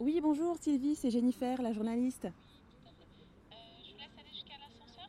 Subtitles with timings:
[0.00, 2.24] Oui, bonjour Sylvie, c'est Jennifer, la journaliste.
[2.24, 2.30] Euh,
[3.84, 5.08] je vous laisse aller jusqu'à l'ascenseur.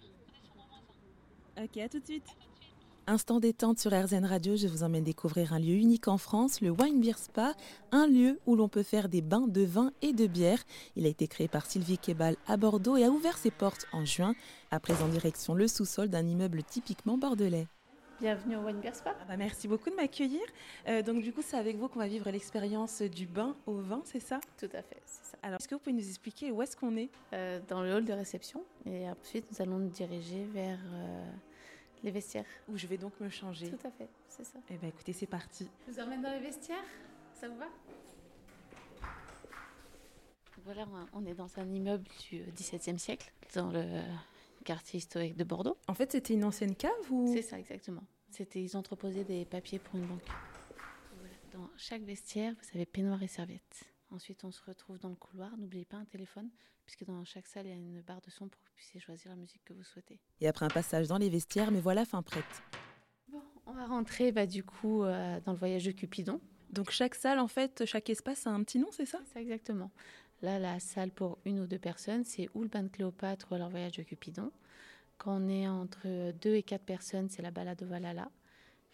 [1.57, 2.23] Ok, à tout de suite.
[2.27, 2.75] À tout de suite.
[3.07, 6.69] Instant détente sur RZN Radio, je vous emmène découvrir un lieu unique en France, le
[6.69, 7.55] Wine Beer Spa,
[7.91, 10.63] un lieu où l'on peut faire des bains de vin et de bière.
[10.95, 14.05] Il a été créé par Sylvie Kebal à Bordeaux et a ouvert ses portes en
[14.05, 14.35] juin,
[14.69, 17.67] à présent direction le sous-sol d'un immeuble typiquement bordelais.
[18.21, 19.13] Bienvenue au Wine Spa.
[19.19, 20.41] Ah bah merci beaucoup de m'accueillir.
[20.87, 24.01] Euh, donc du coup, c'est avec vous qu'on va vivre l'expérience du bain au vin,
[24.05, 24.39] c'est ça?
[24.57, 25.37] Tout à fait, c'est ça.
[25.43, 27.09] Alors, est-ce que vous pouvez nous expliquer où est-ce qu'on est?
[27.33, 31.29] Euh, dans le hall de réception et ensuite nous allons nous diriger vers euh,
[32.03, 32.45] les vestiaires.
[32.69, 33.69] Où je vais donc me changer.
[33.69, 34.59] Tout à fait, c'est ça.
[34.69, 35.69] Eh bien écoutez, c'est parti.
[35.85, 36.85] Je vous emmène dans les vestiaires,
[37.33, 37.67] ça vous va?
[40.63, 43.83] Voilà, on est dans un immeuble du XVIIe siècle, dans le
[44.65, 45.77] quartier historique de Bordeaux.
[45.87, 47.31] En fait, c'était une ancienne cave ou?
[47.33, 48.03] C'est ça, exactement.
[48.29, 50.27] C'était, ils entreposaient des papiers pour une banque.
[51.17, 51.33] Voilà.
[51.53, 53.85] Dans chaque vestiaire, vous avez peignoir et serviette.
[54.11, 55.55] Ensuite, on se retrouve dans le couloir.
[55.57, 56.49] N'oubliez pas un téléphone,
[56.85, 58.99] puisque dans chaque salle, il y a une barre de son pour que vous puissiez
[58.99, 60.19] choisir la musique que vous souhaitez.
[60.41, 62.43] Et après un passage dans les vestiaires, me voilà fin prête.
[63.29, 66.41] Bon, on va rentrer bah, du coup euh, dans le voyage de Cupidon.
[66.71, 69.19] Donc chaque salle, en fait, chaque espace a un petit nom, c'est ça?
[69.25, 69.91] C'est ça exactement.
[70.41, 73.55] Là, la salle pour une ou deux personnes, c'est ou le bain de Cléopâtre ou
[73.55, 74.51] alors voyage de Cupidon.
[75.17, 78.29] Quand on est entre deux et quatre personnes, c'est la balade au Valhalla.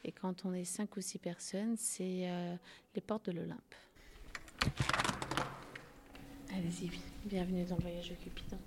[0.04, 2.56] Et quand on est cinq ou six personnes, c'est euh,
[2.96, 3.76] les portes de l'Olympe.
[6.54, 6.92] Allez-y,
[7.26, 8.58] bienvenue dans le voyage de Cupidon.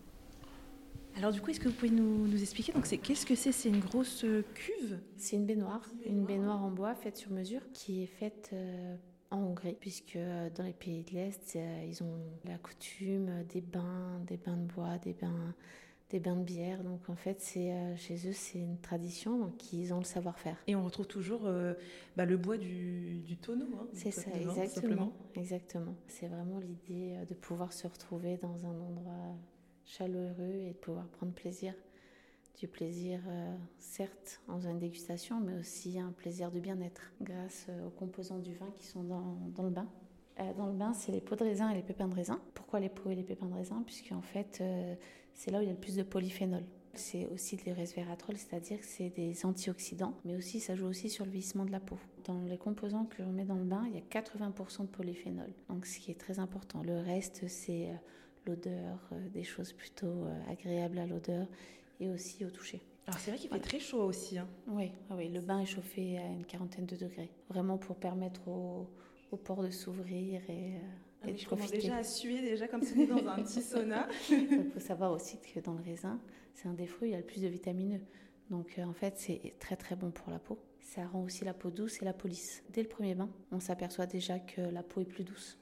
[1.17, 3.53] Alors du coup, est-ce que vous pouvez nous, nous expliquer Donc c'est qu'est-ce que c'est?
[3.53, 4.99] C'est une grosse euh, cuve?
[5.17, 8.97] C'est une baignoire, une baignoire en bois faite sur mesure qui est faite euh,
[9.35, 13.61] en Hongrie, puisque euh, dans les pays de l'Est, euh, ils ont la coutume des
[13.61, 15.55] bains, des bains de bois, des bains,
[16.11, 16.85] des bains de bière.
[16.85, 20.57] Donc en fait, c'est euh, chez eux, c'est une tradition, donc ils ont le savoir-faire.
[20.67, 21.75] Et on retrouve toujours euh,
[22.17, 23.67] bah, le bois du, du tonneau.
[23.81, 24.67] hein, C'est ça, exactement.
[24.67, 25.13] simplement.
[25.35, 25.95] Exactement.
[26.09, 29.37] C'est vraiment l'idée euh, de pouvoir se retrouver dans un endroit
[29.85, 31.75] chaleureux et de pouvoir prendre plaisir.
[32.59, 37.67] Du plaisir, euh, certes, en faisant une dégustation, mais aussi un plaisir de bien-être grâce
[37.69, 39.89] euh, aux composants du vin qui sont dans, dans le bain.
[40.39, 42.41] Euh, dans le bain, c'est les peaux de raisin et les pépins de raisin.
[42.55, 43.83] Pourquoi les peaux et les pépins de raisin?
[43.85, 44.63] Puisqu'en fait,
[45.33, 46.63] c'est là où il y a le plus de polyphénol.
[46.95, 51.25] C'est aussi des resveratrol, c'est-à-dire que c'est des antioxydants, mais aussi ça joue aussi sur
[51.25, 51.99] le vieillissement de la peau.
[52.23, 55.53] Dans les composants que l'on met dans le bain, il y a 80% de polyphénol,
[55.69, 56.85] donc ce qui est très important.
[56.85, 57.89] Le reste, c'est
[58.47, 61.49] l'odeur, des choses plutôt agréables à l'odeur
[62.01, 62.83] et aussi au toucher.
[63.07, 63.69] Alors c'est vrai qu'il fait Voilà.
[63.69, 64.39] très chaud aussi.
[64.39, 64.49] hein.
[64.69, 68.49] Oui, ah oui, le bain est chauffé à une quarantaine de degrés, vraiment pour permettre
[68.49, 68.89] aux,
[69.31, 70.79] aux pores de s'ouvrir et, euh,
[71.23, 71.83] Ah et de je commence profiter.
[71.89, 74.09] déjà à suer, déjà comme si on était dans un petit sauna.
[74.31, 76.19] Il faut savoir aussi que dans le raisin,
[76.55, 78.01] c'est un des fruits, il y a le plus de vitamineux.
[78.51, 80.59] Donc euh, en fait, c'est très très bon pour la peau.
[80.81, 82.63] Ça rend aussi la peau douce et la peau lisse.
[82.71, 85.59] Dès le premier bain, on s'aperçoit déjà que la peau est plus douce.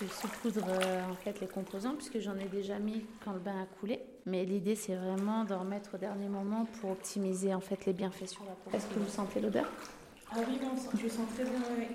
[0.00, 3.62] Je saupoudre euh, en fait les composants puisque j'en ai déjà mis quand le bain
[3.62, 4.00] a coulé.
[4.26, 8.26] Mais l'idée c'est vraiment d'en remettre au dernier moment pour optimiser en fait les bienfaits
[8.26, 8.70] sur la peau.
[8.72, 9.68] Est-ce que vous sentez l'odeur?
[10.30, 11.60] Ah oui, non, je sens très bien.
[11.78, 11.86] oui.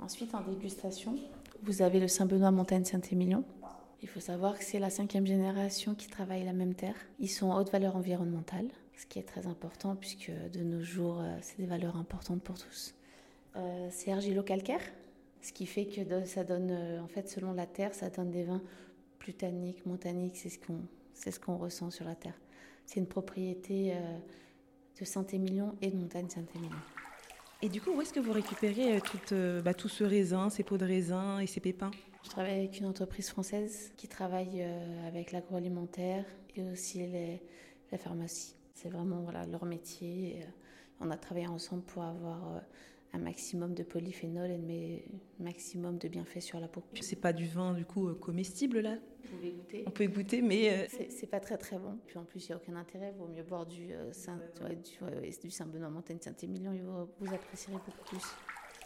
[0.00, 1.16] Ensuite, en dégustation,
[1.62, 3.44] vous avez le Saint-Benoît Montagne Saint-Émilion.
[4.00, 6.94] Il faut savoir que c'est la cinquième génération qui travaille la même terre.
[7.18, 11.20] Ils sont en haute valeur environnementale, ce qui est très important puisque de nos jours,
[11.20, 12.94] euh, c'est des valeurs importantes pour tous.
[13.56, 14.80] Euh, c'est argilo-calcaire,
[15.40, 18.44] ce qui fait que ça donne, euh, en fait, selon la terre, ça donne des
[18.44, 18.62] vins
[19.18, 20.36] plus tanniques, moins tanniques.
[20.36, 20.80] C'est ce qu'on,
[21.14, 22.38] ce qu'on ressent sur la terre.
[22.86, 24.18] C'est une propriété euh,
[25.00, 26.76] de Saint-Émilion et de Montagne Saint-Émilion.
[27.60, 29.34] Et du coup, où est-ce que vous récupérez euh, tout,
[29.64, 31.90] bah, tout ce raisin, ces pots de raisin et ces pépins?
[32.24, 34.62] Je travaille avec une entreprise française qui travaille
[35.06, 36.24] avec l'agroalimentaire
[36.56, 37.40] et aussi les-
[37.92, 38.54] la pharmacie.
[38.74, 40.40] C'est vraiment voilà, leur métier.
[41.00, 42.60] On a travaillé ensemble pour avoir
[43.14, 45.04] un maximum de polyphénol et
[45.40, 46.82] un maximum de bienfaits sur la peau.
[47.00, 48.96] C'est pas du vin du coup euh, comestible là?
[49.24, 49.84] Vous pouvez goûter.
[49.86, 51.98] On peut goûter, mais euh, C'est pas très très bon.
[52.06, 53.12] Puis en plus, il n'y a aucun intérêt.
[53.14, 56.72] Il vaut mieux boire du, euh, Saint, ouais, du, ouais, ouais, du Saint-Benoît Montagne Saint-Émilion.
[56.72, 58.22] et Vous, vous apprécierez beaucoup plus.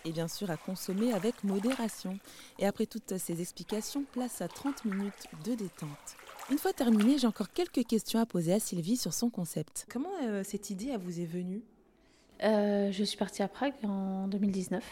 [0.05, 2.19] et bien sûr à consommer avec modération.
[2.59, 6.16] Et après toutes ces explications, place à 30 minutes de détente.
[6.51, 9.86] Une fois terminé, j'ai encore quelques questions à poser à Sylvie sur son concept.
[9.91, 11.63] Comment euh, cette idée à vous est venue?
[12.43, 14.83] Euh, je suis partie à Prague en 2019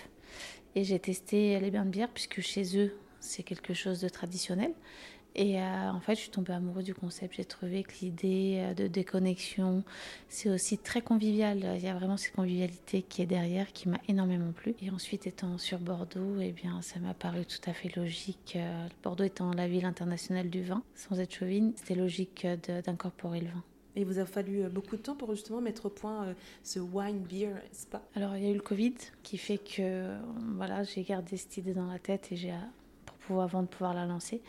[0.77, 4.73] et j'ai testé les bains de bière puisque chez eux c'est quelque chose de traditionnel.
[5.37, 7.37] Et euh, en fait, je suis tombée amoureuse du concept.
[7.37, 9.85] J'ai trouvé que l'idée euh, de déconnexion,
[10.29, 11.75] c'est aussi très convivial.
[11.77, 14.75] Il y a vraiment cette convivialité qui est derrière, qui m'a énormément plu.
[14.83, 18.59] Et ensuite, étant sur Bordeaux, eh bien, ça m'a paru tout à fait logique.
[19.05, 22.47] Bordeaux étant la ville internationale du vin, sans être chauvine, c'était logique
[22.85, 23.63] d'incorporer le vin.
[23.97, 27.55] Et vous a fallu beaucoup de temps pour justement mettre au point ce wine beer
[27.73, 30.15] spa Alors il y a eu le Covid qui fait que
[30.55, 32.55] voilà, j'ai gardé cette idée dans la tête et j'ai
[33.05, 34.43] pour pouvoir avant de pouvoir la lancer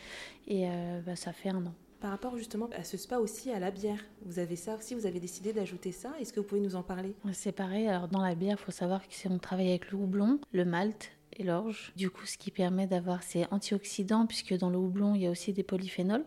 [0.48, 0.68] et
[1.06, 1.74] bah, ça fait un an.
[2.02, 5.06] Par rapport justement à ce spa aussi, à la bière, vous avez ça aussi, vous
[5.06, 6.12] avez décidé d'ajouter ça.
[6.20, 7.14] Est-ce que vous pouvez nous en parler?
[7.32, 7.88] C'est pareil.
[7.88, 11.44] Alors dans la bière, il faut savoir qu'on travaille avec le houblon, le malt et
[11.44, 11.94] l'orge.
[11.96, 15.30] Du coup, ce qui permet d'avoir ces antioxydants, puisque dans le houblon, il y a
[15.30, 16.26] aussi des polyphénols.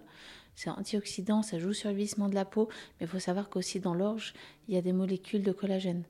[0.54, 2.68] C'est antioxydant, ça joue sur le vieillissement de la peau,
[3.00, 4.34] mais il faut savoir qu'aussi dans l'orge,
[4.68, 6.04] il y a des molécules de collagène.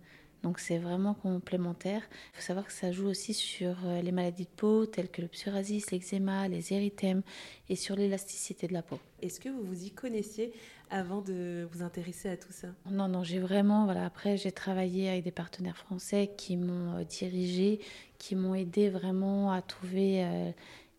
[0.44, 2.02] Donc c'est vraiment complémentaire.
[2.32, 5.23] Il faut savoir que ça joue aussi sur euh, les maladies de peau telles que
[5.23, 7.23] le psoriasis, l'eczéma, les érythèmes
[7.70, 8.99] et sur l'élasticité de la peau.
[9.23, 10.52] Est-ce que vous vous y connaissiez
[10.91, 12.69] avant de vous intéresser à tout ça?
[12.91, 17.05] Non, non, j'ai vraiment, voilà, après j'ai travaillé avec des partenaires français qui m'ont euh,
[17.05, 17.81] dirigé,
[18.19, 20.50] qui m'ont aidé vraiment à trouver euh,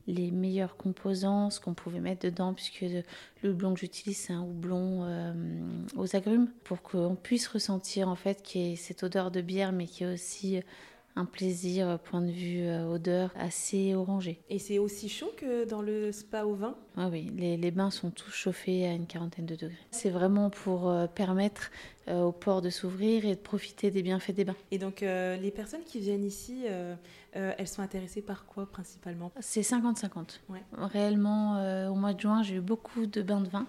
[0.07, 2.85] les meilleurs composants, ce qu'on pouvait mettre dedans, puisque
[3.41, 5.33] le houblon que j'utilise, c'est un houblon euh,
[5.95, 9.71] aux agrumes, pour qu'on puisse ressentir en fait qu'il y ait cette odeur de bière,
[9.71, 10.61] mais qui est aussi
[11.17, 14.39] un plaisir, point de vue euh, odeur, assez orangé.
[14.49, 16.75] Et c'est aussi chaud que dans le spa au vin?
[16.97, 19.77] Ah Oui, les, les, bains sont tous chauffés à une quarantaine de degrés.
[19.91, 21.71] C'est vraiment pour euh, permettre
[22.09, 24.55] euh, aux pores de s'ouvrir et de profiter des bienfaits des bains.
[24.71, 26.65] Et donc les personnes qui viennent ici,
[27.33, 29.31] elles sont intéressées par quoi principalement?
[29.39, 30.39] C'est 50-50.
[30.49, 30.61] Ouais.
[30.77, 33.65] Réellement, au mois de juin, j'ai eu beaucoup de bains de vin.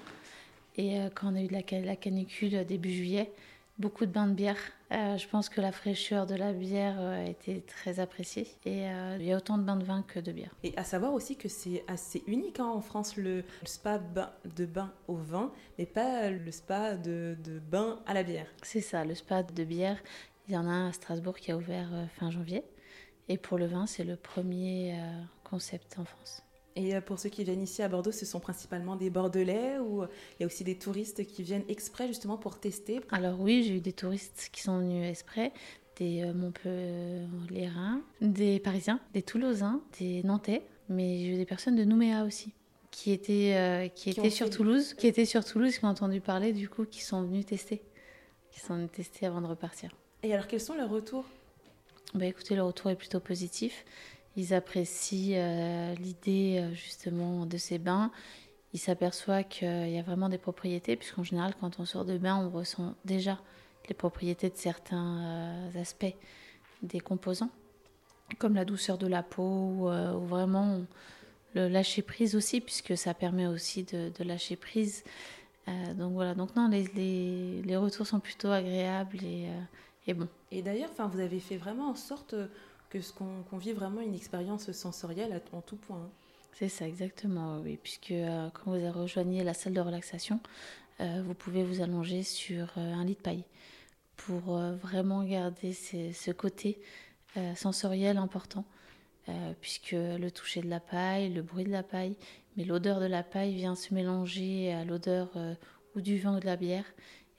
[0.76, 3.32] Et quand on a eu la, la canicule début juillet,
[3.78, 4.58] beaucoup de bains de bière.
[4.92, 8.88] Euh, je pense que la fraîcheur de la bière euh, a été très appréciée et
[8.88, 10.54] euh, il y a autant de bains de vin que de bière.
[10.62, 14.92] Et à savoir aussi que c'est assez unique hein, en France le, spa de bain
[15.08, 18.46] au vin, mais pas le spa de, de bain à la bière.
[18.62, 19.98] C'est ça, le spa de bière.
[20.48, 22.62] Il y en a un à Strasbourg qui a ouvert fin janvier.
[23.28, 24.96] Et pour le vin, c'est le premier
[25.42, 26.45] concept en France.
[26.76, 30.02] Et euh, pour ceux qui viennent ici à Bordeaux, ce sont principalement des Bordelais ou
[30.02, 30.06] euh,
[30.38, 33.00] il y a aussi des touristes qui viennent exprès justement pour tester?
[33.10, 35.52] Alors oui, j'ai eu des touristes qui sont venus exprès,
[35.96, 41.84] des euh, Montpellierins, des Parisiens, des Toulousains, des Nantais, mais j'ai eu des personnes de
[41.84, 42.52] Nouméa aussi
[42.90, 46.66] qui étaient, qui, étaient sur Toulouse, qui étaient sur Toulouse, qui ont entendu parler du
[46.66, 47.82] coup, qui sont venus tester,
[48.50, 49.90] qui sont venus tester avant de repartir.
[50.22, 51.26] Et alors quels sont leurs retours?
[52.14, 53.84] Bah, écoutez, le retour est plutôt positif.
[54.36, 58.10] Ils apprécient euh, l'idée euh, justement de ces bains.
[58.74, 62.36] Ils s'aperçoivent qu'il y a vraiment des propriétés, puisqu'en général, quand on sort de bain,
[62.36, 63.40] on ressent déjà
[63.88, 65.22] les propriétés de certains
[65.74, 66.14] euh, aspects
[66.82, 67.50] des composants,
[68.38, 69.88] comme la douceur de la peau, ou,
[70.26, 70.82] vraiment
[71.54, 75.04] le lâcher prise aussi, puisque ça permet aussi de, lâcher prise.
[75.94, 79.48] donc voilà, donc non, les, les, retours sont plutôt agréables et,
[80.06, 80.28] et bons.
[80.50, 82.34] Et d'ailleurs, vous avez fait vraiment en sorte
[82.90, 86.10] que ce qu'on vit vraiment une expérience sensorielle en tout point.
[86.58, 87.78] C'est ça, exactement, oui.
[87.82, 90.40] Puisque euh, quand vous rejoignez la salle de relaxation,
[91.00, 93.44] euh, vous pouvez vous allonger sur euh, un lit de paille
[94.16, 96.80] pour vraiment garder ce côté
[97.54, 98.64] sensoriel important.
[99.60, 102.16] puisque le toucher de la paille, le bruit de la paille,
[102.56, 105.28] mais l'odeur de la paille vient se mélanger à l'odeur
[105.94, 106.86] ou du vin ou de la bière,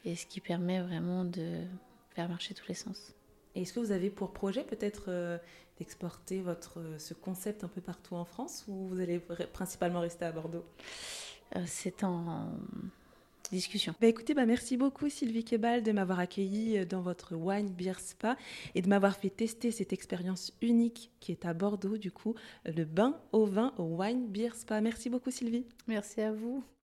[0.05, 1.63] et ce qui permet vraiment de
[2.11, 3.16] faire marcher tous les sens.
[3.61, 5.37] Est-ce que vous avez pour projet peut-être euh,
[5.79, 9.19] d'exporter votre, euh, ce concept un peu partout en France ou vous allez
[9.53, 10.65] principalement rester à Bordeaux?
[11.55, 12.51] Euh, C'est en
[13.51, 13.95] discussion.
[14.01, 18.35] Bah écoutez, bah merci beaucoup Sylvie Kebal de m'avoir accueilli dans votre Wine Beer Spa
[18.75, 22.83] et de m'avoir fait tester cette expérience unique qui est à Bordeaux, du coup, le
[22.83, 24.81] bain au vin au Wine Beer Spa.
[24.81, 25.65] Merci beaucoup Sylvie.
[25.87, 26.61] Merci à vous.